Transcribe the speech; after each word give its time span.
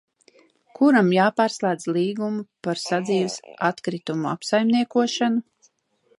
Kuram 0.77 1.11
jāpārslēdz 1.15 1.85
līgumu 1.97 2.41
par 2.69 2.81
sadzīves 2.85 3.37
atkritumu 3.69 4.33
apsaimniekošanu? 4.35 5.73